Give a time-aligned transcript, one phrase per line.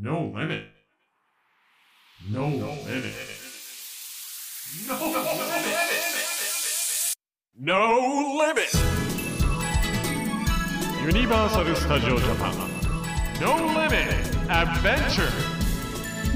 [0.00, 0.62] No limit.
[2.30, 2.68] No limit.
[4.86, 5.34] No limit.
[7.58, 7.74] No
[8.38, 8.68] limit.
[11.04, 12.52] ユニバーサル・スタジオ・ジャパン
[13.40, 13.98] No Limit.
[14.46, 15.28] Adventure.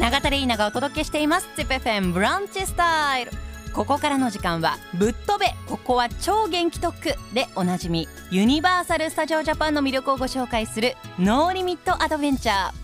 [0.00, 1.48] 永田玲奈がお届けしています。
[1.56, 3.30] ZIPFM ブランチスタイル
[3.72, 5.46] ここからの時間はぶっ飛べ。
[5.68, 12.81] ここは超元気特区でおなじみユニバーサル・スタジオ・ジャパンの魅力をご紹介するノーリミット・アドベンチャー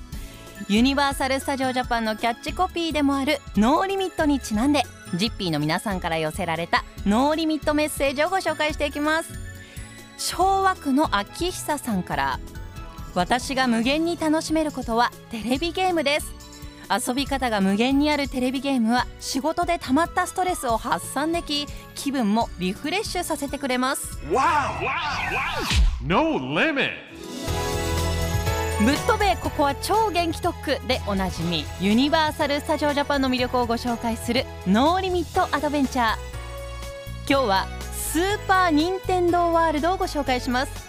[0.66, 4.82] ユニバーサル・スタジオ・ジャパンのキャッチコピーでもあるノーリミットにちなんで
[5.14, 9.32] ジッピーの皆さんから寄せられたノーリミットメッセージをご紹介していきます。
[10.18, 12.40] 昭和区の秋久さんから
[13.14, 16.34] 私が無限に楽しめることはテレビゲームです。
[16.90, 24.18] 遊び方が無限にあるテレビゲームは仕事で溜まったストレスを発散でき気分もリフレッシュさせてくれます。
[26.03, 26.90] No Limit
[28.85, 36.17] ぶっ飛べここは超元気特区でおなじみユニバーサル・スタジオ・ジャパンの魅力をご紹介する No Limit Adventure。
[37.29, 40.89] 今日はスーパー・ニンテンドー・ワールドをご紹介します。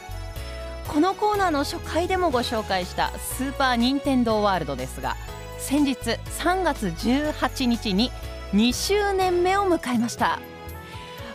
[0.88, 5.18] このコーナーの初回でもご紹介したスーパー・ニンテンドー・ワールドですが
[5.58, 8.12] 先日3月18日に
[8.54, 10.40] 2周年目を迎えました。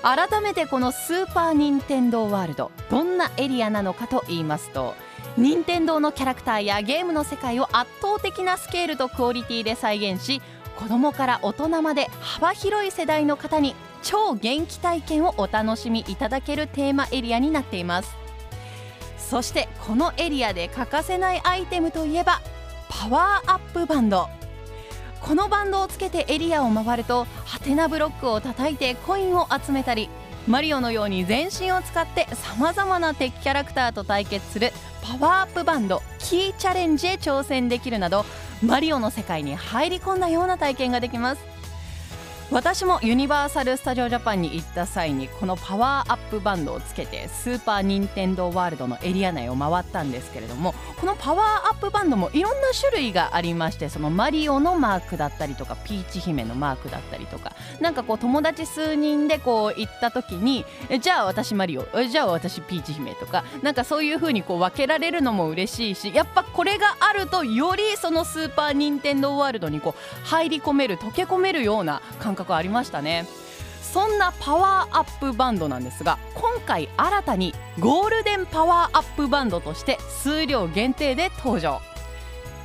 [0.03, 4.95] 改めてこのスーパー・ニンテンドー・ワールドどんなエリアなのかと言いますと
[5.37, 10.41] 任天堂のキャラクターやゲームの世界を圧倒的なスケールとクオリティで再現し
[10.79, 18.15] 子供から大人まで幅広い世代の方に超元気体験をお楽しみいただけるテーマエリアになっています。
[19.19, 22.41] そしてこのエリアで欠かせないアイテムといえば
[22.89, 24.29] パワーアップバンド。
[25.21, 30.11] このバンドをつけてエリアを回るとハテナブロックを叩いてコインを集めたり
[30.47, 38.27] マリオのように全身を使ってさまざまな敵キャラクターと対決するパワーアップバンドキーチャレンジへ挑戦できるなど
[38.63, 41.43] マリオの世界に入り込んだような体験ができます。
[42.51, 60.67] 私もユニバーサル・スタジオ・ジャパンに行った際にこのパワーアップバンドをつけてスーパー・ニンテンドー・ワールドのエリア内を回ったんですけれどもこのパワーアップバンドもいろんな種類がありましてそのマリオのマークだったりとかピーチ姫のマークだったりとかなんかこう友達数人でこう行った時に
[61.01, 73.27] じゃあ私マリオじゃあ私ピーチ姫とかなんかそういう風にこう分けられるのも嬉しいしやっぱこれがあるとよりそのスーパー・ニンテンドー・ワールドにこう入り込める溶け込めるような感感覚ありましたね。
[73.81, 81.81] そんなパワーアップバンドなんですが今回新たにゴールデンパワーアップバンドとして数量限定で登場。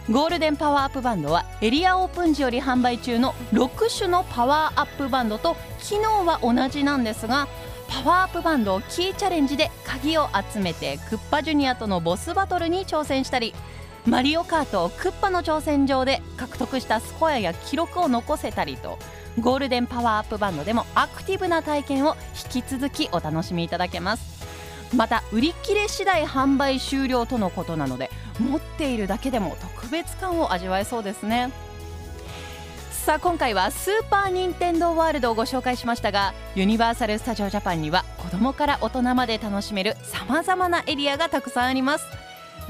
[0.09, 7.47] ゴールデンパワーアップバンドはエリアオープン時より販売中の6種のパワーアップバンドと機能は同じなんですが
[7.87, 13.53] パワーアップバンドキーチャレンジで鍵を集めてクッパジュニアとのボスバトルに挑戦したり
[14.07, 18.97] マリオカートをクッパの挑戦状で獲得したスコアや記録を残せたりと
[19.39, 22.15] ゴールデンパワーアップバンドでもアクティブな体験を
[22.53, 24.39] 引き続きお楽しみいただけます。
[24.95, 31.51] また売り切れ次第販売終了とのことなので持っているだけでも特別感を味わえそうですね。
[32.91, 42.05] さあ今回はスーパー・ニンテンドー・ワールドをご紹介しましたがユニバーサル・スタジオ・ジャパンには子供から大人まで楽しめるさまざまなエリアがたくさんあります。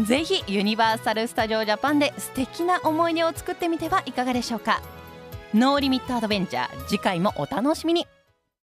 [0.02, 4.82] ぜひユニバーサル・スタジオ・ジャパンで素敵な思い出を作ってみてはいかがでしょうか。
[5.54, 8.06] No Limit Adventure 次回もお楽しみに。